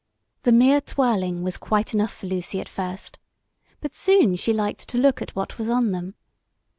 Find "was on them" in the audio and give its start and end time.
5.59-6.15